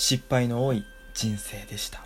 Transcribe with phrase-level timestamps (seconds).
[0.00, 2.02] 失敗の多い人生でした。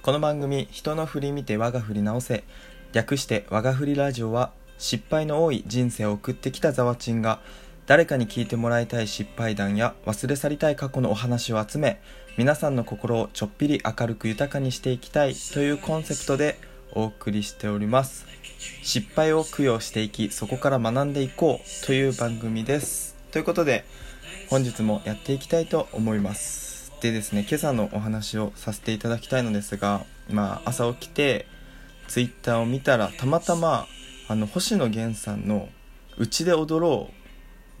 [0.00, 2.44] この番組「人の振り見て我が振り直せ」
[2.94, 7.40] 略して「我が振りラジオ」は失敗の多い人生を送ってきたざわちんが
[7.88, 12.00] 誰かに聞いてもらいたい失敗談や忘れ去りたい過去のお話を集め
[12.36, 16.60] 皆さんの心をちょっぴり明るく豊かにしていきたいというコンセプトで
[16.92, 18.24] お送りしております。
[18.84, 23.16] 失敗を供養していきそこから学んでいこうという番組です。
[23.32, 23.84] ということで
[24.48, 26.69] 本日もやっていきたいと思います。
[27.00, 31.46] でですね今朝のお話をさせていただきたいのですが、まあ、朝起きて
[32.08, 33.86] ツイッターを見たらたまたま
[34.28, 35.68] あの星野源さんの
[36.18, 37.10] 「うちで踊ろ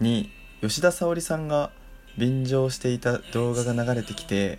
[0.00, 0.30] う」に
[0.62, 1.70] 吉田沙保里さんが
[2.16, 4.58] 便乗していた動画が流れてきて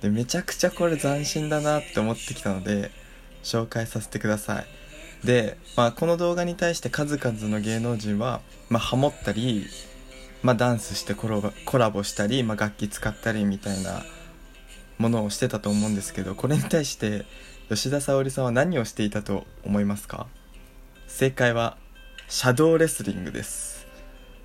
[0.00, 2.90] でめちゃくちゃこれ斬新だなって思ってきたので
[3.42, 4.66] 紹介させてください。
[5.26, 9.66] で、まあ、この動画に対して数々の芸能人は、まあ、ハモったり
[10.46, 14.04] まあ、ダンスしてコラボコラボしたり、まあ、楽器使ったりみたいな
[14.96, 17.26] ものをしてたと思うんですけどこれに対して
[17.68, 20.28] 吉田沙保里さんは何をしていたと思いますか？
[21.08, 21.76] 正解は
[22.28, 23.88] シャドーレスリングです。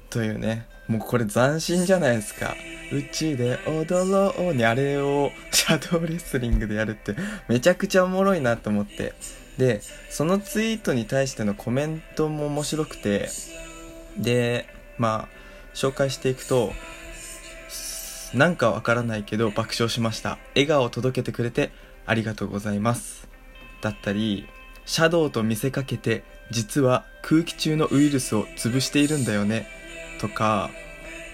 [0.10, 0.66] というね。
[0.88, 2.56] もうこれ斬新じゃないですか。
[2.92, 7.16] うちで踊ろうにあれをシャドーレスリングでやるって
[7.48, 9.14] めちゃくちゃおもろいなと思って。
[9.60, 13.30] でそのツイートに対してのコメントも面白くて。
[14.18, 14.66] で
[14.98, 15.41] まあ
[15.74, 16.74] 紹介していくと
[18.34, 20.38] なんかわからないけど爆笑しました。
[20.56, 21.72] 笑顔を届けてくれて
[22.06, 23.28] ありがとうございます。
[23.82, 24.48] だったり
[24.86, 29.68] シャドウと見せかけて実は空気中のウイルスを潰しているんだよね。
[30.20, 30.70] とか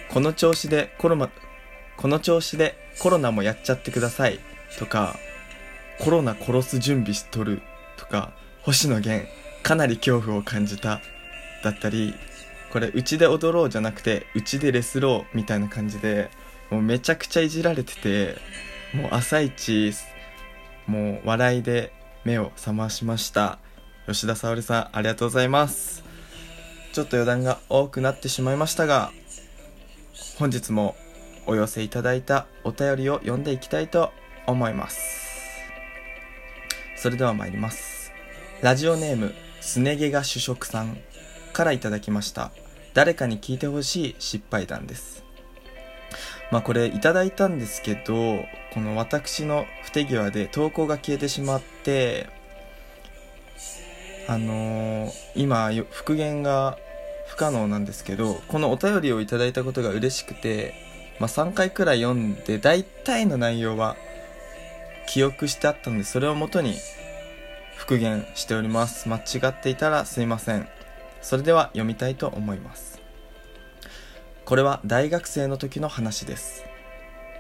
[0.10, 1.30] この調子でコロナ
[1.98, 4.40] この調子でコロナもやっちゃってください。
[4.80, 5.16] とか
[6.00, 7.62] コロナ殺す準備しとる。
[7.98, 9.28] とか星野源
[9.64, 11.02] かなり恐怖を感じた。
[11.64, 12.16] だったり
[12.72, 16.30] これうちで踊ろうじゃなくてうちでレスローみたいな感じで
[16.70, 18.36] もうめちゃくちゃいじられてて
[18.94, 19.94] もう朝一
[20.86, 21.94] もう笑いで
[22.24, 23.60] 目を覚ましました。
[24.06, 26.04] 吉田沙保里さんありがとうございます。
[26.94, 29.12] ちょっと余談が多くなってしまいましたが
[30.40, 30.96] 本日も
[31.46, 34.12] お寄せいただいたお便りを読んでいきたいと
[34.46, 35.28] 思います。
[36.98, 38.12] それでは参ります。
[38.62, 40.98] ラジオネームすね毛が主食さん。
[41.58, 42.52] からいただきました。
[42.94, 45.24] 誰かに聞いてほしい失敗談です。
[46.52, 48.46] まあこれいただいたんですけど
[48.76, 52.30] この私の不手際で投稿が消えてしまって
[54.28, 56.78] あのー、今復元が
[57.28, 60.76] 不可能なんですけどこのお便りをいただいたことが嬉しくて、
[61.20, 63.98] まあ、3回くらい読んで大体の内容は
[65.08, 66.76] 記憶してあったのでそれをもとに
[67.76, 69.10] 復元しております。
[69.10, 70.77] 間違っていたらすいません。
[71.28, 73.02] それでは読みたいと思います。
[74.46, 76.64] これは大学生の時の話です。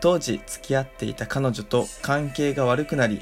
[0.01, 3.21] 当時付き合っていた彼女と関係が悪くなり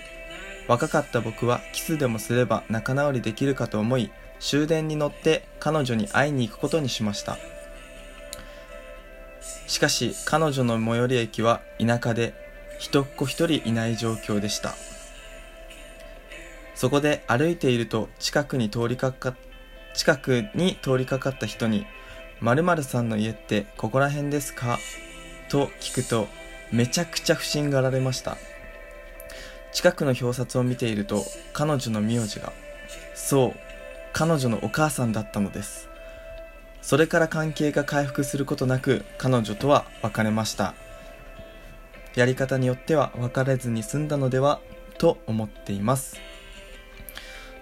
[0.68, 4.10] 若かった僕はキスでもすれば仲直りできるかと思い
[4.40, 7.38] 終電に乗って彼女に会いに行くことにしました。
[9.68, 12.34] しかし彼女の最寄り駅は田舎で
[12.80, 14.74] 人っ子一人いない状況でした。
[16.74, 19.36] そこで歩いていると近くに通りかかっ
[19.96, 21.86] 近くに通りかかった人に
[22.42, 24.80] 「〇〇さんの家ってここら辺ですか?」
[25.50, 26.28] と聞くと
[26.72, 28.38] めちゃくちゃ不審がられました。
[29.72, 32.54] 近くの表札を見ていると彼女の名字が
[33.14, 33.60] そう
[34.14, 35.90] 彼女のお母さんだったのです。
[36.82, 40.74] それから関係が回復することなく彼女とは別れました。
[42.16, 44.62] やり方によっては別れずに済んだのでは
[44.98, 46.16] と思っています。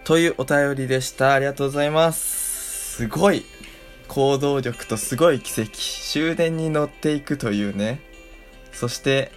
[0.04, 1.34] というお便りでした。
[1.34, 2.98] ありがとうございます。
[2.98, 3.46] すごい
[4.10, 5.72] 行動力とすごい奇跡。
[5.72, 8.02] 終電に乗っていくというね。
[8.74, 9.32] そして、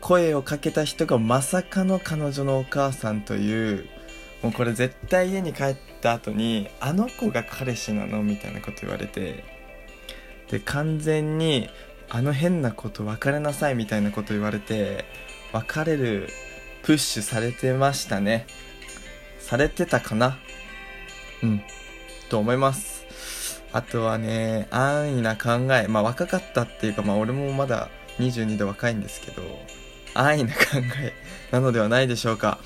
[0.00, 3.88] 声をかけた人がまさかの彼女のお母さんという、
[4.42, 9.42] もうこれ絶対家に帰った後に、あの子が彼氏なのみたいなこと言われて、
[10.52, 11.68] で、完全に、
[12.10, 15.04] あの変なこと別れなさいみたいなこと言われて、
[15.52, 16.28] 別れる
[16.84, 18.46] プッシュされてましたね。
[19.48, 20.36] されてたかな？
[21.42, 21.62] うん。
[22.28, 23.62] と思います。
[23.72, 25.88] あとはね、安易な考え。
[25.88, 29.42] まあ若かったっていうか、まあ俺もまだ22で若いんですけど、
[30.12, 30.58] 安易な考
[31.00, 31.14] え
[31.50, 32.58] なのではないでしょうか。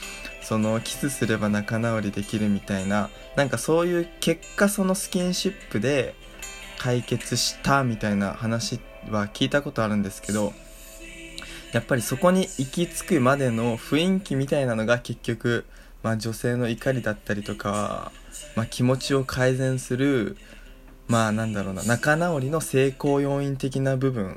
[0.43, 6.17] その、キスすれば仲直りできるみたいな、なんかそういう結果そのスキンシップで
[6.79, 10.53] 解決したみたいな話は聞いたことあるんですけど、
[11.73, 15.65] やっぱりそこに行き着くまでの雰囲気みたいなのが結局
[16.03, 18.13] まあ、女性の怒りだったりとか、
[18.57, 20.37] まあ、気持ちを改善する
[21.09, 24.37] まあなんだろうな仲直りの成功要因的な部分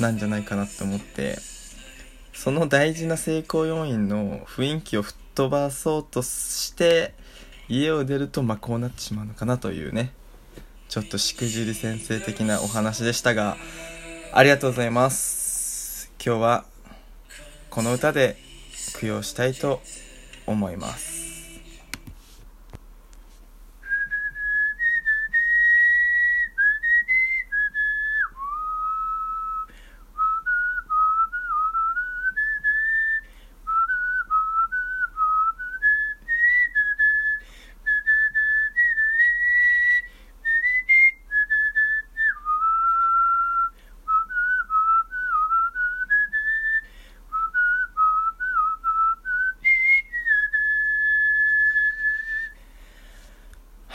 [0.00, 1.38] なんじゃないかなって思って
[2.32, 7.14] その大事な成功要因の雰囲気を吹っ飛ばそうとして
[7.68, 10.12] 家を出るとまこうなってしまうのかなというね
[10.88, 13.56] ちょっとしくじり先生的なお話でしたが
[14.32, 16.12] ありがとうございます。
[16.24, 16.64] 今日は
[17.70, 18.36] この歌で
[19.00, 20.07] 供養したいと思います
[20.48, 21.17] 思います。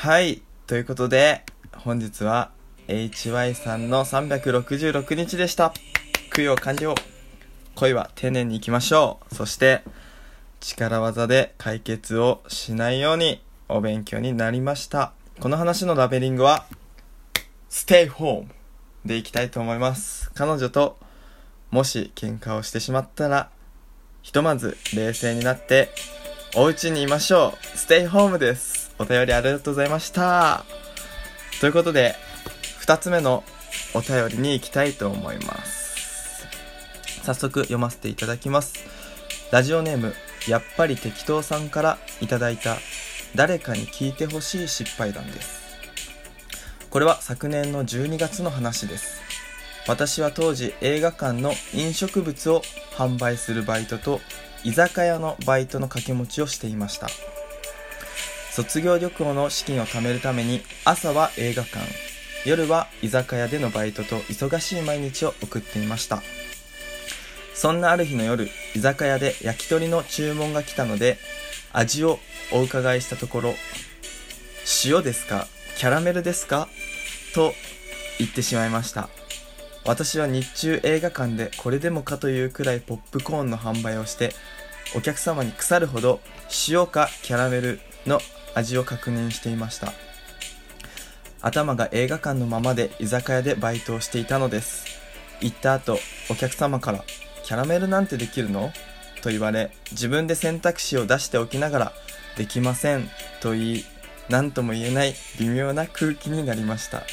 [0.04, 0.42] はい。
[0.68, 2.52] ということで、本日は
[2.90, 5.74] HY さんの366日でした。
[6.36, 6.94] 供養完了。
[7.76, 9.34] 恋は丁寧に行きましょう。
[9.34, 9.82] そして、
[10.60, 15.14] 力技で解決をしないようにお勉強になりました。
[15.40, 16.66] この話のラベリングは、
[17.70, 18.48] stay home
[19.06, 20.32] でいきたいと思います。
[20.36, 20.98] 彼女と
[21.72, 23.52] もし喧嘩をしてしまったら、
[24.22, 25.92] ひとまず冷静になって
[26.58, 27.78] お家にいましょう。
[27.78, 28.83] ステイホームです。
[29.04, 30.64] お便りありがとうございました。
[31.60, 32.16] ということで、
[32.80, 33.44] 二つ目の
[33.94, 36.48] お便りに行きたいと思います。
[37.24, 38.76] 早速読ませていただきます。
[39.52, 40.14] ラジオネーム、
[40.48, 42.78] やっぱり適当さんからいただいた
[43.36, 45.62] 誰かに聞いてほしい失敗談です。
[46.90, 49.22] これは昨年の12月の話です。
[49.86, 52.62] 私は当時映画館の飲食物を
[52.96, 54.22] 販売するバイトと
[54.64, 57.08] 居酒屋のバイトの掛け持ちをしていました
[58.56, 61.80] 卒業旅行の資金を貯めるために朝は映画館
[62.46, 66.22] 夜は居酒屋でのバイトと忙しい毎日を送っていました。
[67.56, 71.18] そんなある日の夜居酒屋で焼き鳥の注文が来たので
[71.72, 72.20] 味を
[72.52, 73.54] お伺いしたところ
[74.86, 75.48] 塩ですか
[75.78, 76.68] キャラメルですか
[77.34, 77.54] と
[78.20, 79.10] 言ってしまいました。
[79.84, 84.30] 私は日中映画館でこれでもかというくらいポップコーンの販売をして
[84.96, 86.20] お客様に腐るほど
[86.70, 88.20] 塩かキャラメルの
[88.56, 89.94] 味を確認していました
[91.42, 94.86] 頭が映画館のままで居酒屋でバイトをしていたのです
[95.42, 95.98] 行った後
[96.30, 97.04] お客様から
[97.44, 98.72] 「キャラメルなんてできるの?」
[99.22, 101.94] と言われ自分で選択肢を出しておきながら
[102.38, 103.10] 「できません」
[103.42, 103.86] と言い
[104.30, 107.04] 何とも言えない微妙な空気になりました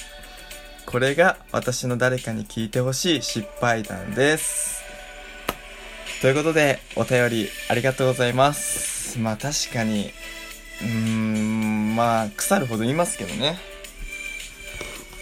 [0.91, 4.83] これが私の誰かに聞いてほしい失敗談です。
[6.21, 9.17] ということで、お便りありがとうございます。
[9.21, 10.13] まあ確かに、
[10.83, 13.59] うーん、まあ腐るほど言いますけどね。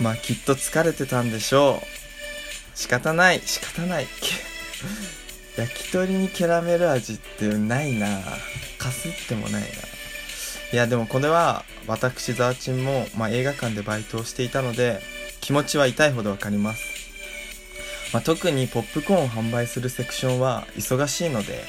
[0.00, 2.78] まあきっと疲れてたんでしょう。
[2.78, 4.06] 仕方ない、仕方ない。
[5.56, 8.20] 焼き鳥にキャラメル味ってないな
[8.78, 9.68] かすってもないな
[10.72, 15.00] いやでもこれは私ザーチンも、まあ、映画館でバイトをしていたので
[15.40, 16.98] 気持ちは痛いほどわかります。
[18.12, 21.64] まあ、特にポップコーンを販売するセクションは忙しいので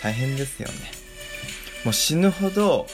[0.00, 0.74] 大変ですよね。
[1.84, 2.86] もう死ぬほど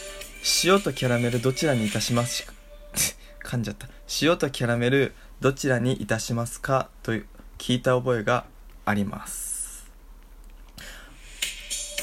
[0.64, 2.52] 塩とキャラメルどちらにいたしますか？
[3.44, 3.88] 噛んじゃった。
[4.22, 6.88] 塩とキャラメルどちらにいたしますか？
[7.02, 7.12] と
[7.58, 8.44] 聞いた覚えが
[8.84, 9.84] あります。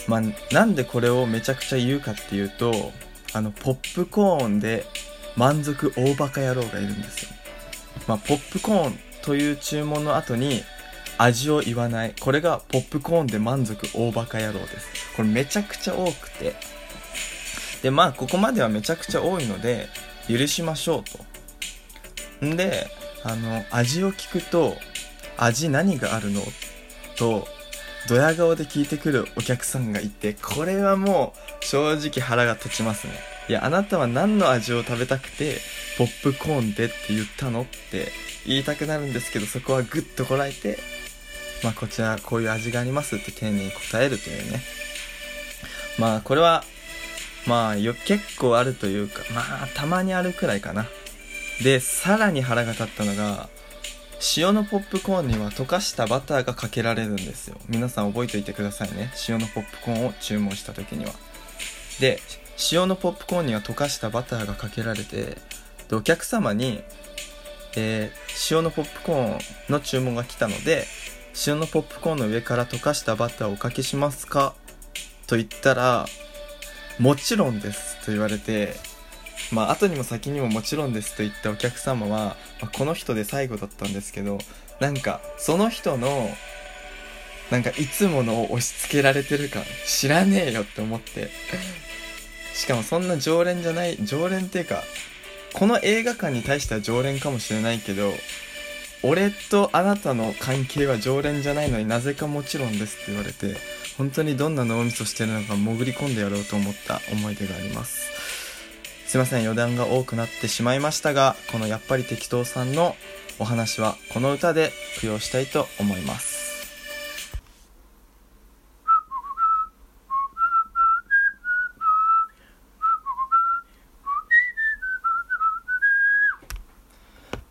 [0.07, 0.21] まあ、
[0.53, 2.93] なんでこれをめちゃくちゃ言うかっていうと、
[3.33, 4.85] あの、ポップコーンで
[5.35, 7.29] 満足大バカ野郎がいるんですよ。
[8.07, 10.63] まあ、ポップコーンという注文の後に
[11.17, 12.13] 味を言わない。
[12.19, 14.87] これがポップコーンで満足大バカ野郎です。
[15.17, 16.55] これめちゃくちゃ多くて。
[17.81, 19.87] で、まあ、ここまではめちゃくちゃ多いので、
[20.27, 21.03] 許しましょう
[22.41, 22.45] と。
[22.45, 22.87] んで、
[23.23, 24.75] あの、味を聞くと、
[25.37, 26.41] 味何があるの？
[27.15, 27.47] と、
[28.07, 33.13] ドヤ顔で聞いてくるお客さんがいて、これはもう正直腹が立ちますね。
[33.49, 35.57] いや、あなたは何の味を食べたくて、
[35.97, 37.61] ポップコーンでって言ったの？
[37.61, 38.11] って
[38.45, 40.79] 言いたくなるんですけど、そこはグッとこらえて、
[41.63, 44.61] まあ、こちらこういう味がありますって丁寧に答えるというね。
[45.97, 46.63] まあ、これは、
[47.47, 50.85] まあ、よ、結構あるというか、まあ、たまにあるくらいかな。
[51.63, 53.49] で、さらに腹が立ったのが、
[54.35, 57.57] 塩のポップコーンには溶かしたバターがかけられるんですよ。
[57.67, 59.11] 皆さん覚えておいてくださいね。
[59.27, 61.13] 塩のポップコーンを注文した時には。
[61.99, 62.19] で、
[62.71, 65.37] 塩のポップコーンには溶かしたバターがかけられて
[65.89, 66.81] でお客様に、
[67.75, 69.39] えー、塩のポップコーン
[69.69, 70.87] の注文が来たので
[71.45, 74.55] 塩のポップコーンの上から溶かしたバターをおかけしますか？
[75.27, 76.07] と言ったら
[76.99, 78.75] もちろんですと言われて
[79.51, 84.39] まあ後にも先にももちろんですと言ったお客様は、まあ、この人で最後だったんですけど
[84.79, 86.29] なんかその人の
[87.51, 91.29] なんかいつものを押し付けられてる感知らねえよって思って
[92.53, 94.83] しかもそんな常連じゃない常連っていうか
[95.53, 98.11] この映画館に対しては常連かもしれないけど
[99.03, 103.55] 俺とあなたの関係は常連じゃないのになぜかもちろんですって言われて
[103.97, 108.11] 本当にどんな脳みそしてるのか潜り込んでやろうと思った思い出があります。
[109.07, 112.95] すいません余談が多くなってしまいましたがこのやっぱり適当さんの
[113.39, 116.47] お話はこの歌で供養したいと思います。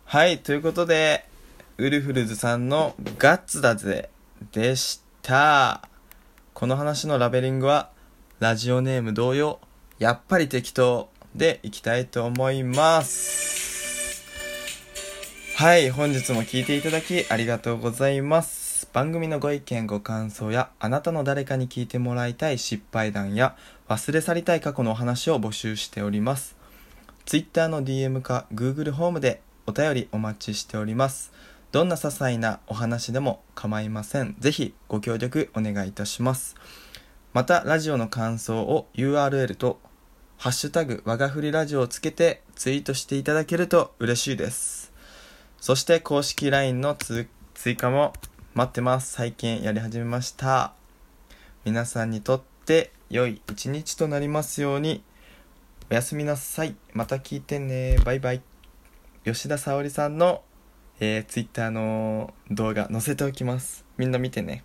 [0.05, 1.25] はいということで
[1.79, 4.09] ウルフルズさんのガッツだぜ
[4.51, 5.87] でした。
[6.55, 7.91] この話のラベリングは
[8.39, 9.59] ラジオネーム同様
[9.99, 14.25] やっぱり適当でいきたいと思います。
[15.55, 18.89] はい本日も聴いていただきありがとうございます。
[18.91, 23.55] 番組のご意見ご感想やあなたの誰かに聞いてもらいたい失敗談や
[23.87, 26.55] 忘れ去りたい過去のお話を募集しております。
[27.25, 31.31] Twitter の DM か Google ホームでお便りお待ちしております。
[31.77, 34.35] どんな些細なお話でも構いません。
[34.39, 36.55] ぜひご協力お願いいたします。
[37.33, 39.79] また、ラジオの感想を URL と、
[40.39, 44.91] ハッシュタグ、わがふりラジオをつけてツイートしていただけると嬉しいです。
[45.61, 46.97] そして公式 LINE の
[47.53, 48.11] 追加も
[48.55, 49.11] 待ってます。
[49.11, 50.73] 最近やり始めました。
[51.63, 55.03] 皆さんにとって良い一日となりますように。
[55.91, 56.75] おやすみなさい。
[56.93, 57.99] また聞いてね。
[58.03, 58.41] バイバイ。
[59.25, 60.41] 吉田沙保里さんの
[60.99, 63.85] えー、Twitter の動画載せておきます。
[63.97, 64.63] みんな見てね。